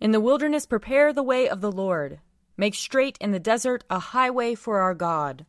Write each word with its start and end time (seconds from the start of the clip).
In 0.00 0.12
the 0.12 0.20
wilderness, 0.20 0.64
prepare 0.64 1.12
the 1.12 1.24
way 1.24 1.48
of 1.48 1.60
the 1.60 1.72
Lord. 1.72 2.20
Make 2.56 2.76
straight 2.76 3.18
in 3.20 3.32
the 3.32 3.40
desert 3.40 3.82
a 3.90 3.98
highway 3.98 4.54
for 4.54 4.78
our 4.78 4.94
God. 4.94 5.44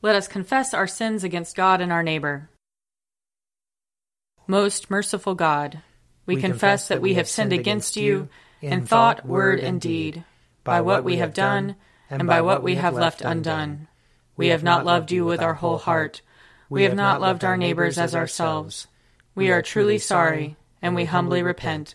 Let 0.00 0.16
us 0.16 0.28
confess 0.28 0.72
our 0.72 0.86
sins 0.86 1.22
against 1.22 1.56
God 1.56 1.82
and 1.82 1.92
our 1.92 2.02
neighbor. 2.02 2.48
Most 4.46 4.90
merciful 4.90 5.34
God, 5.34 5.82
we, 6.24 6.36
we 6.36 6.40
confess 6.40 6.88
that 6.88 7.02
we 7.02 7.14
have 7.14 7.28
sinned 7.28 7.52
against 7.52 7.96
you 7.96 8.30
in 8.62 8.86
thought, 8.86 9.26
word, 9.26 9.60
and 9.60 9.78
deed, 9.78 10.24
by 10.64 10.80
what 10.80 11.04
we 11.04 11.16
have 11.16 11.34
done 11.34 11.76
and 12.08 12.26
by 12.26 12.40
what 12.40 12.62
we 12.62 12.76
have 12.76 12.94
left 12.94 13.20
undone. 13.20 13.88
We 14.36 14.48
have 14.48 14.62
not 14.62 14.86
loved 14.86 15.10
you 15.10 15.24
with 15.24 15.42
our 15.42 15.54
whole 15.54 15.78
heart. 15.78 16.22
We 16.70 16.84
have 16.84 16.94
not 16.94 17.20
loved 17.20 17.44
our 17.44 17.58
neighbors 17.58 17.98
as 17.98 18.14
ourselves. 18.14 18.86
We 19.34 19.50
are 19.50 19.60
truly 19.60 19.98
sorry, 19.98 20.56
and 20.80 20.94
we 20.94 21.04
humbly 21.04 21.42
repent 21.42 21.94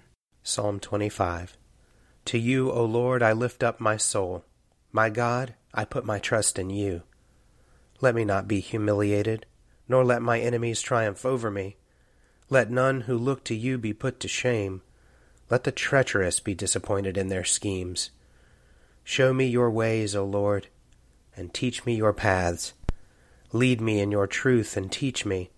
Psalm 0.43 0.79
25 0.79 1.55
To 2.25 2.37
you, 2.39 2.71
O 2.71 2.83
Lord, 2.83 3.21
I 3.21 3.31
lift 3.31 3.61
up 3.61 3.79
my 3.79 3.95
soul. 3.95 4.43
My 4.91 5.07
God, 5.09 5.53
I 5.71 5.85
put 5.85 6.03
my 6.03 6.17
trust 6.17 6.57
in 6.57 6.71
you. 6.71 7.03
Let 8.01 8.15
me 8.15 8.25
not 8.25 8.47
be 8.47 8.59
humiliated, 8.59 9.45
nor 9.87 10.03
let 10.03 10.23
my 10.23 10.39
enemies 10.39 10.81
triumph 10.81 11.27
over 11.27 11.51
me. 11.51 11.77
Let 12.49 12.71
none 12.71 13.01
who 13.01 13.17
look 13.19 13.43
to 13.45 13.55
you 13.55 13.77
be 13.77 13.93
put 13.93 14.19
to 14.21 14.27
shame. 14.27 14.81
Let 15.51 15.63
the 15.63 15.71
treacherous 15.71 16.39
be 16.39 16.55
disappointed 16.55 17.17
in 17.17 17.27
their 17.27 17.43
schemes. 17.43 18.09
Show 19.03 19.33
me 19.33 19.45
your 19.45 19.69
ways, 19.69 20.15
O 20.15 20.25
Lord, 20.25 20.67
and 21.37 21.53
teach 21.53 21.85
me 21.85 21.95
your 21.95 22.13
paths. 22.13 22.73
Lead 23.53 23.79
me 23.79 23.99
in 23.99 24.11
your 24.11 24.25
truth 24.27 24.75
and 24.75 24.91
teach 24.91 25.23
me 25.23 25.51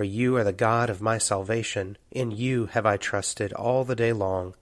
for 0.00 0.04
you 0.04 0.34
are 0.38 0.44
the 0.44 0.50
God 0.50 0.88
of 0.88 1.02
my 1.02 1.18
salvation. 1.18 1.98
In 2.10 2.30
you 2.30 2.64
have 2.72 2.86
I 2.86 2.96
trusted 2.96 3.52
all 3.52 3.84
the 3.84 3.94
day 3.94 4.14
long. 4.14 4.54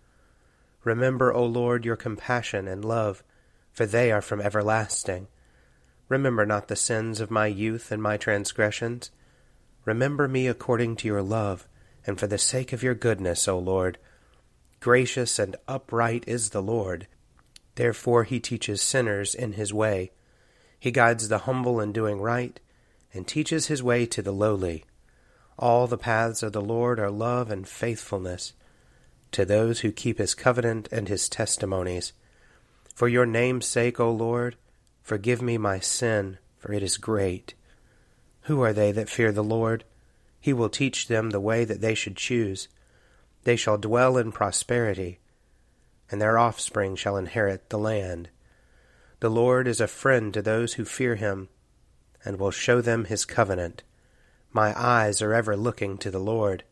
Remember, 0.83 1.33
O 1.33 1.45
Lord, 1.45 1.85
your 1.85 1.95
compassion 1.95 2.67
and 2.67 2.85
love, 2.85 3.23
for 3.71 3.87
they 3.87 4.11
are 4.11 4.21
from 4.21 4.41
everlasting. 4.41 5.29
Remember 6.09 6.45
not 6.45 6.67
the 6.67 6.75
sins 6.75 7.21
of 7.21 7.31
my 7.31 7.47
youth 7.47 7.93
and 7.93 8.03
my 8.03 8.17
transgressions. 8.17 9.13
Remember 9.85 10.27
me 10.27 10.49
according 10.49 10.97
to 10.97 11.07
your 11.07 11.23
love, 11.23 11.69
and 12.05 12.19
for 12.19 12.27
the 12.27 12.37
sake 12.37 12.73
of 12.73 12.83
your 12.83 12.97
goodness, 12.97 13.47
O 13.47 13.61
Lord. 13.61 13.97
Gracious 14.81 15.39
and 15.39 15.55
upright 15.69 16.25
is 16.27 16.51
the 16.51 16.61
Lord. 16.61 17.07
Therefore 17.77 18.25
he 18.25 18.41
teaches 18.41 18.83
sinners 18.83 19.37
in 19.37 19.53
his 19.53 19.73
way. 19.73 20.11
He 20.81 20.91
guides 20.91 21.29
the 21.29 21.39
humble 21.39 21.79
in 21.79 21.93
doing 21.93 22.21
right, 22.21 22.59
and 23.15 23.25
teaches 23.25 23.69
his 23.69 23.85
way 23.85 24.05
to 24.05 24.21
the 24.21 24.33
lowly. 24.33 24.85
All 25.59 25.89
the 25.89 25.99
paths 25.99 26.45
of 26.45 26.53
the 26.53 26.61
Lord 26.61 27.01
are 27.01 27.11
love 27.11 27.51
and 27.51 27.67
faithfulness 27.67 28.53
to 29.33 29.45
those 29.45 29.81
who 29.81 29.91
keep 29.91 30.19
his 30.19 30.35
covenant 30.35 30.89
and 30.93 31.09
his 31.09 31.29
testimonies. 31.29 32.13
For 32.95 33.09
your 33.09 33.27
name's 33.27 33.67
sake, 33.67 33.99
O 33.99 34.11
Lord, 34.11 34.57
forgive 35.03 35.43
me 35.43 35.59
my 35.59 35.81
sin, 35.81 36.39
for 36.59 36.73
it 36.73 36.83
is 36.83 36.97
great. 36.97 37.55
Who 38.43 38.63
are 38.63 38.73
they 38.73 38.93
that 38.93 39.11
fear 39.11 39.33
the 39.33 39.45
Lord? 39.45 39.85
He 40.41 40.53
will 40.53 40.69
teach 40.69 41.09
them 41.09 41.31
the 41.31 41.41
way 41.41 41.65
that 41.65 41.81
they 41.81 41.95
should 41.95 42.17
choose. 42.17 42.69
They 43.43 43.57
shall 43.57 43.79
dwell 43.79 44.17
in 44.17 44.31
prosperity, 44.33 45.19
and 46.11 46.23
their 46.23 46.39
offspring 46.39 46.97
shall 46.97 47.17
inherit 47.17 47.69
the 47.69 47.79
land. 47.79 48.31
The 49.21 49.29
Lord 49.29 49.67
is 49.67 49.81
a 49.81 49.89
friend 49.89 50.33
to 50.35 50.41
those 50.41 50.75
who 50.75 50.85
fear 50.85 51.17
him, 51.17 51.49
and 52.25 52.39
will 52.39 52.53
show 52.53 52.81
them 52.81 53.07
his 53.07 53.25
covenant. 53.25 53.83
My 54.53 54.79
eyes 54.79 55.21
are 55.21 55.35
ever 55.35 55.57
looking 55.57 55.99
to 55.99 56.11
the 56.11 56.19
Lord, 56.19 56.65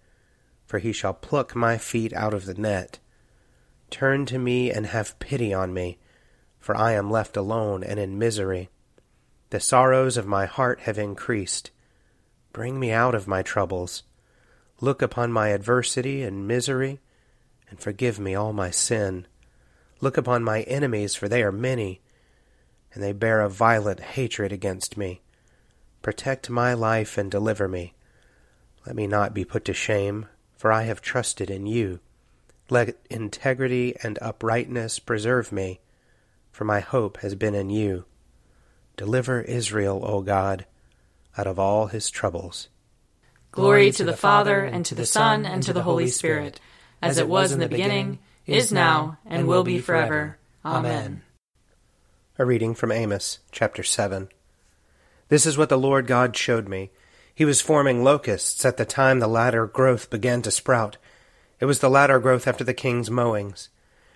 for 0.66 0.78
he 0.78 0.92
shall 0.92 1.14
pluck 1.14 1.54
my 1.54 1.78
feet 1.78 2.12
out 2.12 2.34
of 2.34 2.46
the 2.46 2.54
net. 2.54 2.98
Turn 3.90 4.26
to 4.26 4.38
me 4.38 4.70
and 4.70 4.86
have 4.86 5.18
pity 5.18 5.52
on 5.52 5.72
me, 5.72 5.98
for 6.58 6.76
I 6.76 6.92
am 6.92 7.10
left 7.10 7.36
alone 7.36 7.84
and 7.84 8.00
in 8.00 8.18
misery. 8.18 8.70
The 9.50 9.60
sorrows 9.60 10.16
of 10.16 10.26
my 10.26 10.46
heart 10.46 10.80
have 10.80 10.98
increased. 10.98 11.70
Bring 12.52 12.80
me 12.80 12.90
out 12.90 13.14
of 13.14 13.28
my 13.28 13.42
troubles. 13.42 14.02
Look 14.80 15.02
upon 15.02 15.32
my 15.32 15.48
adversity 15.48 16.22
and 16.22 16.48
misery, 16.48 17.00
and 17.70 17.78
forgive 17.78 18.18
me 18.18 18.34
all 18.34 18.52
my 18.52 18.70
sin. 18.70 19.26
Look 20.00 20.16
upon 20.16 20.42
my 20.42 20.62
enemies, 20.62 21.14
for 21.14 21.28
they 21.28 21.42
are 21.42 21.52
many, 21.52 22.00
and 22.92 23.02
they 23.02 23.12
bear 23.12 23.42
a 23.42 23.48
violent 23.48 24.00
hatred 24.00 24.52
against 24.52 24.96
me. 24.96 25.22
Protect 26.06 26.48
my 26.48 26.72
life 26.72 27.18
and 27.18 27.28
deliver 27.28 27.66
me. 27.66 27.92
Let 28.86 28.94
me 28.94 29.08
not 29.08 29.34
be 29.34 29.44
put 29.44 29.64
to 29.64 29.74
shame, 29.74 30.26
for 30.56 30.70
I 30.70 30.84
have 30.84 31.02
trusted 31.02 31.50
in 31.50 31.66
you. 31.66 31.98
Let 32.70 32.96
integrity 33.10 33.96
and 34.04 34.16
uprightness 34.22 35.00
preserve 35.00 35.50
me, 35.50 35.80
for 36.52 36.64
my 36.64 36.78
hope 36.78 37.16
has 37.22 37.34
been 37.34 37.56
in 37.56 37.70
you. 37.70 38.04
Deliver 38.96 39.40
Israel, 39.40 40.00
O 40.04 40.20
God, 40.20 40.64
out 41.36 41.48
of 41.48 41.58
all 41.58 41.88
his 41.88 42.08
troubles. 42.08 42.68
Glory 43.50 43.90
to 43.90 44.04
the 44.04 44.16
Father, 44.16 44.60
and 44.62 44.86
to 44.86 44.94
the 44.94 45.06
Son, 45.06 45.44
and 45.44 45.60
to 45.64 45.72
the 45.72 45.82
Holy 45.82 46.06
Spirit, 46.06 46.60
as 47.02 47.18
it 47.18 47.28
was 47.28 47.50
in 47.50 47.58
the 47.58 47.68
beginning, 47.68 48.20
is 48.46 48.70
now, 48.70 49.18
and 49.26 49.48
will 49.48 49.64
be 49.64 49.80
forever. 49.80 50.38
Amen. 50.64 51.22
A 52.38 52.44
reading 52.44 52.76
from 52.76 52.92
Amos, 52.92 53.40
chapter 53.50 53.82
7. 53.82 54.28
This 55.28 55.46
is 55.46 55.58
what 55.58 55.68
the 55.68 55.78
Lord 55.78 56.06
God 56.06 56.36
showed 56.36 56.68
me. 56.68 56.90
He 57.34 57.44
was 57.44 57.60
forming 57.60 58.04
locusts 58.04 58.64
at 58.64 58.76
the 58.76 58.84
time 58.84 59.18
the 59.18 59.26
latter 59.26 59.66
growth 59.66 60.08
began 60.08 60.42
to 60.42 60.50
sprout. 60.50 60.96
It 61.60 61.66
was 61.66 61.80
the 61.80 61.90
latter 61.90 62.18
growth 62.18 62.46
after 62.46 62.64
the 62.64 62.74
king's 62.74 63.10
mowings. 63.10 63.68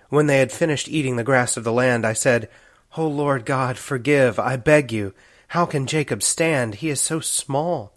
When 0.09 0.27
they 0.27 0.39
had 0.39 0.51
finished 0.51 0.89
eating 0.89 1.15
the 1.15 1.23
grass 1.23 1.57
of 1.57 1.63
the 1.63 1.71
land, 1.71 2.05
I 2.05 2.13
said, 2.13 2.49
O 2.97 3.07
Lord 3.07 3.45
God, 3.45 3.77
forgive, 3.77 4.39
I 4.39 4.57
beg 4.57 4.91
you. 4.91 5.13
How 5.49 5.65
can 5.65 5.85
Jacob 5.85 6.23
stand? 6.23 6.75
He 6.75 6.89
is 6.89 6.99
so 6.99 7.19
small. 7.19 7.93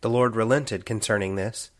The 0.00 0.10
Lord 0.10 0.36
relented 0.36 0.86
concerning 0.86 1.36
this. 1.36 1.70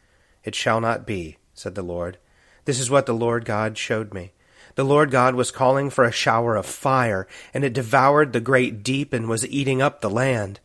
It 0.44 0.55
shall 0.55 0.81
not 0.81 1.06
be, 1.06 1.38
said 1.55 1.75
the 1.75 1.82
Lord. 1.82 2.19
This 2.65 2.79
is 2.79 2.91
what 2.91 3.06
the 3.06 3.15
Lord 3.15 3.44
God 3.44 3.77
showed 3.79 4.12
me. 4.15 4.32
The 4.77 4.85
Lord 4.85 5.11
God 5.11 5.35
was 5.35 5.50
calling 5.50 5.91
for 5.91 6.05
a 6.05 6.12
shower 6.12 6.56
of 6.56 6.67
fire, 6.67 7.29
and 7.53 7.65
it 7.65 7.73
devoured 7.73 8.32
the 8.32 8.41
great 8.41 8.82
deep 8.82 9.12
and 9.12 9.29
was 9.29 9.47
eating 9.47 9.81
up 9.81 10.00
the 10.00 10.11
land. 10.11 10.61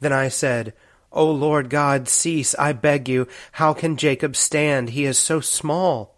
Then 0.00 0.12
I 0.12 0.28
said, 0.28 0.74
O 1.10 1.30
Lord 1.30 1.70
God, 1.70 2.08
cease, 2.08 2.54
I 2.56 2.72
beg 2.72 3.08
you. 3.08 3.26
How 3.52 3.72
can 3.72 3.96
Jacob 3.96 4.36
stand? 4.36 4.90
He 4.90 5.04
is 5.04 5.18
so 5.18 5.40
small. 5.40 6.16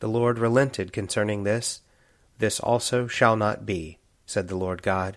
The 0.00 0.08
Lord 0.08 0.38
relented 0.38 0.92
concerning 0.92 1.44
this. 1.44 1.80
This 2.38 2.58
also 2.58 3.06
shall 3.06 3.36
not 3.36 3.64
be, 3.64 3.98
said 4.26 4.48
the 4.48 4.56
Lord 4.56 4.82
God. 4.82 5.16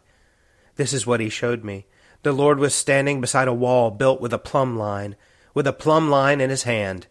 This 0.75 0.94
is 0.94 1.07
what 1.07 1.19
he 1.19 1.30
showed 1.30 1.63
me. 1.63 1.88
The 2.22 2.31
Lord 2.31 2.60
was 2.60 2.75
standing 2.75 3.22
beside 3.22 3.48
a 3.48 3.54
wall 3.54 3.92
built 3.92 4.22
with 4.22 4.33
a 4.33 4.39
plumb 4.39 4.77
line, 4.77 5.16
with 5.54 5.66
a 5.68 5.74
plumb 5.74 6.10
line 6.10 6.42
in 6.42 6.50
his 6.50 6.63
hand. 6.63 7.07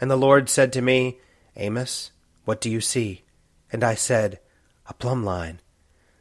And 0.00 0.10
the 0.10 0.16
Lord 0.16 0.48
said 0.48 0.72
to 0.72 0.82
me, 0.82 1.18
Amos, 1.56 2.12
what 2.44 2.60
do 2.60 2.70
you 2.70 2.80
see? 2.80 3.22
And 3.70 3.84
I 3.84 3.94
said, 3.94 4.40
A 4.86 4.94
plumb 4.94 5.24
line. 5.24 5.60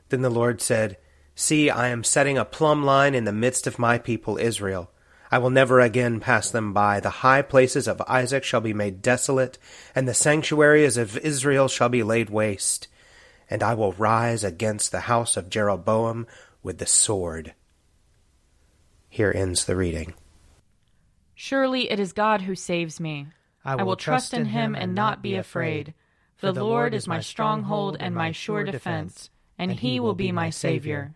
Then 0.10 0.22
the 0.22 0.30
Lord 0.30 0.62
said, 0.62 0.98
See, 1.40 1.70
I 1.70 1.88
am 1.88 2.04
setting 2.04 2.38
a 2.38 2.44
plumb 2.44 2.84
line 2.84 3.16
in 3.16 3.24
the 3.24 3.32
midst 3.32 3.66
of 3.66 3.80
my 3.80 3.98
people 3.98 4.38
Israel. 4.38 4.92
I 5.32 5.38
will 5.38 5.50
never 5.50 5.80
again 5.80 6.20
pass 6.20 6.52
them 6.52 6.74
by. 6.74 7.00
The 7.00 7.24
high 7.24 7.44
places 7.44 7.88
of 7.88 8.02
Isaac 8.10 8.44
shall 8.44 8.60
be 8.60 8.74
made 8.74 9.02
desolate, 9.02 9.58
and 9.96 10.06
the 10.06 10.14
sanctuaries 10.14 10.98
of 10.98 11.18
Israel 11.20 11.70
shall 11.70 11.88
be 11.88 12.04
laid 12.04 12.30
waste. 12.30 12.90
And 13.50 13.64
I 13.64 13.74
will 13.74 13.94
rise 13.94 14.44
against 14.44 14.92
the 14.92 15.00
house 15.00 15.38
of 15.38 15.50
Jeroboam 15.50 16.28
with 16.62 16.78
the 16.78 16.86
sword. 16.86 17.54
Here 19.08 19.32
ends 19.34 19.64
the 19.64 19.78
reading. 19.78 20.16
Surely 21.36 21.90
it 21.90 22.02
is 22.02 22.12
God 22.12 22.42
who 22.42 22.54
saves 22.54 23.00
me. 23.00 23.28
I 23.64 23.76
will, 23.76 23.80
I 23.80 23.84
will 23.86 23.96
trust 23.96 24.34
in 24.34 24.44
him 24.44 24.76
and 24.76 24.94
not 24.94 25.22
be 25.22 25.36
afraid. 25.36 25.94
For 26.36 26.52
the 26.52 26.66
Lord 26.66 26.94
is 26.94 27.08
my 27.08 27.22
stronghold 27.22 27.96
and 27.98 28.14
my 28.14 28.34
sure 28.34 28.66
defense, 28.66 29.30
and 29.58 29.72
he 29.72 30.02
will 30.02 30.16
be 30.16 30.34
my 30.34 30.50
Savior. 30.50 31.16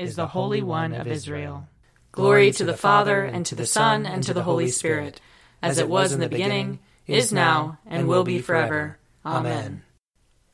is 0.00 0.16
the 0.16 0.28
Holy 0.28 0.62
One 0.62 0.94
of 0.94 1.06
Israel. 1.06 1.68
Glory 2.10 2.52
to 2.52 2.64
the 2.64 2.76
Father, 2.76 3.22
and 3.22 3.44
to 3.44 3.54
the 3.54 3.66
Son, 3.66 4.06
and 4.06 4.22
to 4.22 4.32
the 4.32 4.42
Holy 4.42 4.68
Spirit, 4.68 5.20
as 5.62 5.76
it 5.76 5.90
was 5.90 6.12
in 6.12 6.20
the 6.20 6.28
beginning, 6.28 6.78
is 7.06 7.34
now, 7.34 7.78
and 7.84 8.08
will 8.08 8.24
be 8.24 8.40
forever. 8.40 8.98
Amen. 9.26 9.82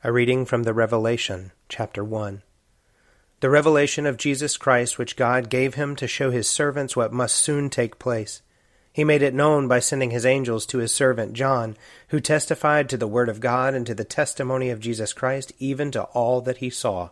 A 0.03 0.11
reading 0.11 0.43
from 0.43 0.63
the 0.63 0.73
Revelation, 0.73 1.53
chapter 1.69 2.03
1. 2.03 2.43
The 3.39 3.49
revelation 3.49 4.05
of 4.05 4.17
Jesus 4.17 4.57
Christ, 4.57 4.97
which 4.97 5.15
God 5.15 5.49
gave 5.49 5.75
him 5.75 5.95
to 5.95 6.07
show 6.07 6.29
his 6.29 6.49
servants 6.49 6.97
what 6.97 7.13
must 7.13 7.37
soon 7.37 7.69
take 7.69 7.99
place. 7.99 8.41
He 8.91 9.05
made 9.05 9.21
it 9.21 9.33
known 9.33 9.69
by 9.69 9.79
sending 9.79 10.11
his 10.11 10.25
angels 10.25 10.65
to 10.65 10.79
his 10.79 10.93
servant 10.93 11.31
John, 11.31 11.77
who 12.09 12.19
testified 12.19 12.89
to 12.89 12.97
the 12.97 13.07
word 13.07 13.29
of 13.29 13.39
God 13.39 13.73
and 13.75 13.85
to 13.87 13.95
the 13.95 14.03
testimony 14.03 14.69
of 14.69 14.81
Jesus 14.81 15.13
Christ, 15.13 15.53
even 15.57 15.89
to 15.91 16.03
all 16.03 16.41
that 16.41 16.57
he 16.57 16.69
saw. 16.69 17.11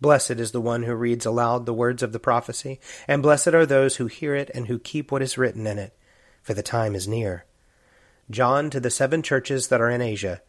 Blessed 0.00 0.32
is 0.32 0.52
the 0.52 0.60
one 0.60 0.82
who 0.82 0.94
reads 0.94 1.24
aloud 1.24 1.64
the 1.64 1.72
words 1.72 2.02
of 2.02 2.12
the 2.12 2.18
prophecy, 2.18 2.80
and 3.08 3.22
blessed 3.22 3.48
are 3.48 3.64
those 3.64 3.96
who 3.96 4.06
hear 4.06 4.34
it 4.34 4.50
and 4.54 4.66
who 4.66 4.78
keep 4.78 5.10
what 5.10 5.22
is 5.22 5.38
written 5.38 5.66
in 5.66 5.78
it, 5.78 5.96
for 6.42 6.52
the 6.52 6.62
time 6.62 6.94
is 6.94 7.08
near. 7.08 7.44
John 8.30 8.68
to 8.70 8.80
the 8.80 8.90
seven 8.90 9.22
churches 9.22 9.68
that 9.68 9.80
are 9.80 9.88
in 9.88 10.02
Asia, 10.02 10.42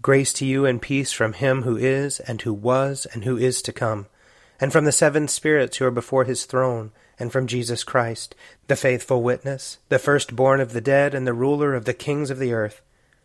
grace 0.00 0.32
to 0.34 0.46
you 0.46 0.64
and 0.64 0.80
peace 0.80 1.12
from 1.12 1.34
him 1.34 1.62
who 1.62 1.76
is, 1.76 2.20
and 2.20 2.40
who 2.42 2.54
was, 2.54 3.06
and 3.12 3.24
who 3.24 3.36
is 3.36 3.60
to 3.62 3.72
come, 3.72 4.06
and 4.58 4.72
from 4.72 4.84
the 4.84 4.92
seven 4.92 5.28
spirits 5.28 5.76
who 5.76 5.84
are 5.84 5.90
before 5.90 6.24
his 6.24 6.46
throne, 6.46 6.92
and 7.18 7.30
from 7.30 7.46
Jesus 7.46 7.84
Christ, 7.84 8.34
the 8.68 8.76
faithful 8.76 9.22
witness, 9.22 9.78
the 9.88 9.98
firstborn 9.98 10.60
of 10.60 10.72
the 10.72 10.80
dead, 10.80 11.14
and 11.14 11.26
the 11.26 11.34
ruler 11.34 11.74
of 11.74 11.84
the 11.84 11.94
kings 11.94 12.30
of 12.30 12.38
the 12.38 12.52
earth. 12.52 12.80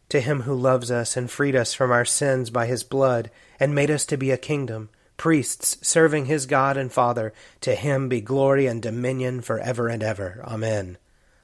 To 0.09 0.19
him 0.19 0.41
who 0.41 0.55
loves 0.55 0.89
us 0.89 1.15
and 1.15 1.29
freed 1.29 1.55
us 1.55 1.73
from 1.73 1.91
our 1.91 2.05
sins 2.05 2.49
by 2.49 2.65
his 2.65 2.83
blood, 2.83 3.29
and 3.59 3.75
made 3.75 3.91
us 3.91 4.05
to 4.07 4.17
be 4.17 4.31
a 4.31 4.37
kingdom, 4.37 4.89
priests 5.19 5.77
serving 5.81 6.25
his 6.25 6.47
God 6.47 6.77
and 6.77 6.91
Father. 6.91 7.31
To 7.61 7.75
him 7.75 8.09
be 8.09 8.21
glory 8.21 8.65
and 8.65 8.81
dominion 8.81 9.41
for 9.41 9.59
ever 9.59 9.87
and 9.87 10.01
ever. 10.01 10.41
Amen. 10.43 10.97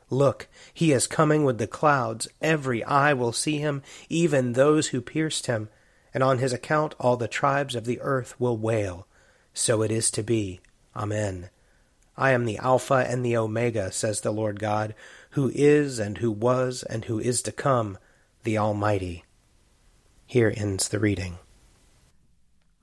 Look, 0.09 0.47
he 0.73 0.91
is 0.91 1.05
coming 1.05 1.43
with 1.43 1.59
the 1.59 1.67
clouds. 1.67 2.27
Every 2.41 2.83
eye 2.83 3.13
will 3.13 3.33
see 3.33 3.57
him, 3.57 3.83
even 4.09 4.53
those 4.53 4.87
who 4.87 5.01
pierced 5.01 5.45
him. 5.45 5.69
And 6.13 6.23
on 6.23 6.39
his 6.39 6.53
account 6.53 6.95
all 6.99 7.17
the 7.17 7.27
tribes 7.27 7.75
of 7.75 7.85
the 7.85 7.99
earth 8.01 8.39
will 8.39 8.57
wail. 8.57 9.05
So 9.53 9.81
it 9.81 9.91
is 9.91 10.09
to 10.11 10.23
be. 10.23 10.61
Amen. 10.95 11.49
I 12.17 12.31
am 12.31 12.45
the 12.45 12.57
Alpha 12.57 13.05
and 13.07 13.25
the 13.25 13.35
Omega, 13.35 13.91
says 13.91 14.21
the 14.21 14.31
Lord 14.31 14.59
God, 14.59 14.95
who 15.31 15.51
is 15.53 15.99
and 15.99 16.19
who 16.19 16.31
was 16.31 16.83
and 16.83 17.05
who 17.05 17.19
is 17.19 17.41
to 17.41 17.51
come, 17.51 17.97
the 18.43 18.57
Almighty. 18.57 19.25
Here 20.25 20.53
ends 20.55 20.87
the 20.87 20.99
reading. 20.99 21.39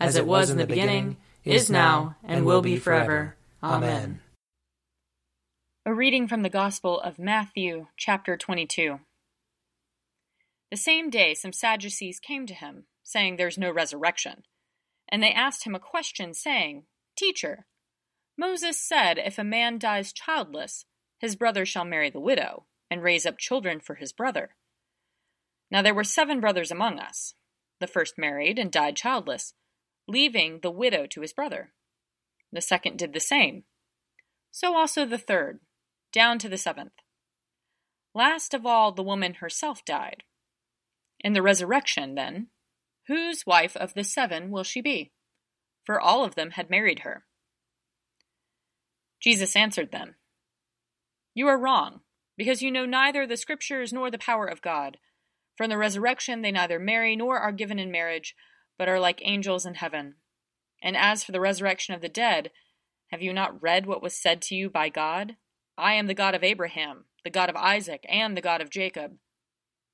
as 0.00 0.16
it 0.16 0.26
was 0.26 0.50
in 0.50 0.56
the 0.56 0.66
beginning, 0.66 1.18
is 1.44 1.70
now, 1.70 2.16
and 2.24 2.44
will 2.44 2.62
be 2.62 2.76
forever. 2.76 3.36
Amen. 3.62 4.20
A 5.84 5.94
reading 5.94 6.26
from 6.26 6.42
the 6.42 6.48
Gospel 6.48 7.00
of 7.00 7.18
Matthew, 7.18 7.86
chapter 7.96 8.36
22. 8.36 9.00
The 10.70 10.76
same 10.76 11.10
day, 11.10 11.34
some 11.34 11.52
Sadducees 11.52 12.18
came 12.20 12.46
to 12.46 12.54
him, 12.54 12.84
saying, 13.02 13.36
There's 13.36 13.58
no 13.58 13.70
resurrection. 13.70 14.44
And 15.08 15.22
they 15.22 15.32
asked 15.32 15.64
him 15.64 15.74
a 15.74 15.80
question, 15.80 16.32
saying, 16.32 16.84
Teacher, 17.16 17.66
Moses 18.38 18.80
said, 18.80 19.18
If 19.18 19.38
a 19.38 19.44
man 19.44 19.78
dies 19.78 20.12
childless, 20.12 20.86
his 21.18 21.36
brother 21.36 21.66
shall 21.66 21.84
marry 21.84 22.08
the 22.08 22.20
widow, 22.20 22.64
and 22.90 23.02
raise 23.02 23.26
up 23.26 23.36
children 23.36 23.80
for 23.80 23.96
his 23.96 24.12
brother. 24.12 24.50
Now 25.70 25.82
there 25.82 25.94
were 25.94 26.04
seven 26.04 26.40
brothers 26.40 26.70
among 26.70 26.98
us. 26.98 27.34
The 27.80 27.86
first 27.86 28.16
married 28.16 28.58
and 28.58 28.70
died 28.70 28.96
childless 28.96 29.54
leaving 30.10 30.60
the 30.60 30.70
widow 30.70 31.06
to 31.06 31.20
his 31.20 31.32
brother. 31.32 31.72
The 32.52 32.60
second 32.60 32.98
did 32.98 33.12
the 33.12 33.20
same. 33.20 33.64
So 34.50 34.76
also 34.76 35.06
the 35.06 35.18
third, 35.18 35.60
down 36.12 36.38
to 36.40 36.48
the 36.48 36.58
seventh. 36.58 36.92
Last 38.14 38.52
of 38.52 38.66
all, 38.66 38.90
the 38.90 39.04
woman 39.04 39.34
herself 39.34 39.84
died. 39.84 40.24
In 41.20 41.32
the 41.32 41.42
resurrection, 41.42 42.16
then, 42.16 42.48
whose 43.06 43.46
wife 43.46 43.76
of 43.76 43.94
the 43.94 44.02
seven 44.02 44.50
will 44.50 44.64
she 44.64 44.80
be? 44.80 45.12
For 45.84 46.00
all 46.00 46.24
of 46.24 46.34
them 46.34 46.52
had 46.52 46.70
married 46.70 47.00
her. 47.00 47.24
Jesus 49.20 49.54
answered 49.54 49.92
them, 49.92 50.16
You 51.34 51.46
are 51.46 51.58
wrong, 51.58 52.00
because 52.36 52.62
you 52.62 52.72
know 52.72 52.86
neither 52.86 53.26
the 53.26 53.36
Scriptures 53.36 53.92
nor 53.92 54.10
the 54.10 54.18
power 54.18 54.46
of 54.46 54.62
God. 54.62 54.96
From 55.56 55.70
the 55.70 55.78
resurrection 55.78 56.42
they 56.42 56.50
neither 56.50 56.78
marry 56.78 57.14
nor 57.14 57.38
are 57.38 57.52
given 57.52 57.78
in 57.78 57.92
marriage 57.92 58.34
but 58.80 58.88
are 58.88 58.98
like 58.98 59.20
angels 59.26 59.66
in 59.66 59.74
heaven. 59.74 60.14
And 60.82 60.96
as 60.96 61.22
for 61.22 61.32
the 61.32 61.40
resurrection 61.40 61.92
of 61.92 62.00
the 62.00 62.08
dead, 62.08 62.50
have 63.10 63.20
you 63.20 63.30
not 63.30 63.62
read 63.62 63.84
what 63.84 64.02
was 64.02 64.16
said 64.16 64.40
to 64.40 64.54
you 64.54 64.70
by 64.70 64.88
God? 64.88 65.36
I 65.76 65.92
am 65.92 66.06
the 66.06 66.14
God 66.14 66.34
of 66.34 66.42
Abraham, 66.42 67.04
the 67.22 67.28
God 67.28 67.50
of 67.50 67.56
Isaac, 67.56 68.06
and 68.08 68.34
the 68.34 68.40
God 68.40 68.62
of 68.62 68.70
Jacob. 68.70 69.16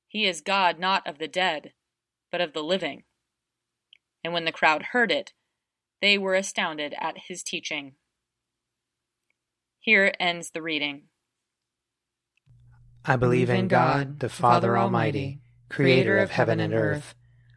He 0.06 0.24
is 0.24 0.40
God 0.40 0.78
not 0.78 1.04
of 1.04 1.18
the 1.18 1.26
dead, 1.26 1.72
but 2.30 2.40
of 2.40 2.52
the 2.52 2.62
living. 2.62 3.02
And 4.22 4.32
when 4.32 4.44
the 4.44 4.52
crowd 4.52 4.84
heard 4.92 5.10
it, 5.10 5.32
they 6.00 6.16
were 6.16 6.36
astounded 6.36 6.94
at 7.00 7.24
his 7.26 7.42
teaching. 7.42 7.94
Here 9.80 10.14
ends 10.20 10.52
the 10.52 10.62
reading. 10.62 11.08
I 13.04 13.16
believe 13.16 13.50
in 13.50 13.66
God, 13.66 14.20
the 14.20 14.28
Father 14.28 14.78
Almighty, 14.78 15.40
creator 15.68 16.18
of 16.18 16.30
heaven 16.30 16.60
and 16.60 16.72
earth. 16.72 17.16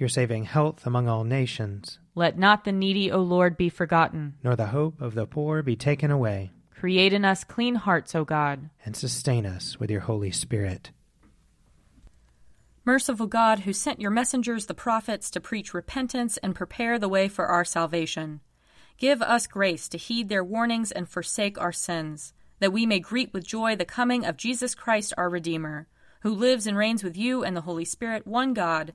Your 0.00 0.08
saving 0.08 0.44
health 0.44 0.86
among 0.86 1.08
all 1.08 1.24
nations. 1.24 1.98
Let 2.14 2.38
not 2.38 2.64
the 2.64 2.72
needy, 2.72 3.12
O 3.12 3.20
Lord, 3.20 3.58
be 3.58 3.68
forgotten. 3.68 4.32
Nor 4.42 4.56
the 4.56 4.68
hope 4.68 5.02
of 5.02 5.14
the 5.14 5.26
poor 5.26 5.62
be 5.62 5.76
taken 5.76 6.10
away. 6.10 6.52
Create 6.70 7.12
in 7.12 7.26
us 7.26 7.44
clean 7.44 7.74
hearts, 7.74 8.14
O 8.14 8.24
God. 8.24 8.70
And 8.82 8.96
sustain 8.96 9.44
us 9.44 9.78
with 9.78 9.90
your 9.90 10.00
Holy 10.00 10.30
Spirit. 10.30 10.90
Merciful 12.86 13.26
God, 13.26 13.58
who 13.60 13.74
sent 13.74 14.00
your 14.00 14.10
messengers, 14.10 14.64
the 14.64 14.72
prophets, 14.72 15.30
to 15.32 15.38
preach 15.38 15.74
repentance 15.74 16.38
and 16.38 16.54
prepare 16.54 16.98
the 16.98 17.06
way 17.06 17.28
for 17.28 17.48
our 17.48 17.66
salvation, 17.66 18.40
give 18.96 19.20
us 19.20 19.46
grace 19.46 19.86
to 19.90 19.98
heed 19.98 20.30
their 20.30 20.42
warnings 20.42 20.90
and 20.90 21.10
forsake 21.10 21.60
our 21.60 21.72
sins, 21.72 22.32
that 22.58 22.72
we 22.72 22.86
may 22.86 23.00
greet 23.00 23.34
with 23.34 23.44
joy 23.44 23.76
the 23.76 23.84
coming 23.84 24.24
of 24.24 24.38
Jesus 24.38 24.74
Christ 24.74 25.12
our 25.18 25.28
Redeemer, 25.28 25.88
who 26.22 26.34
lives 26.34 26.66
and 26.66 26.78
reigns 26.78 27.04
with 27.04 27.18
you 27.18 27.44
and 27.44 27.54
the 27.54 27.62
Holy 27.62 27.84
Spirit, 27.84 28.26
one 28.26 28.54
God, 28.54 28.94